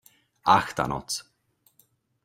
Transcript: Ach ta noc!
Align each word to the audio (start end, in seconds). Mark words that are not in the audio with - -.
Ach 0.55 0.69
ta 0.75 0.85
noc! 0.93 1.09